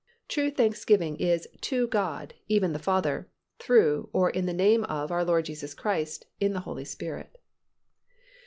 True 0.27 0.49
thanksgiving 0.49 1.15
is 1.17 1.47
"to 1.69 1.85
God, 1.85 2.33
even 2.47 2.73
the 2.73 2.79
Father," 2.79 3.29
through, 3.59 4.09
or 4.13 4.31
"in 4.31 4.47
the 4.47 4.51
name 4.51 4.83
of" 4.85 5.11
our 5.11 5.23
Lord 5.23 5.45
Jesus 5.45 5.75
Christ, 5.75 6.25
in 6.39 6.53
the 6.53 6.61
Holy 6.61 6.85
Spirit. 6.85 7.37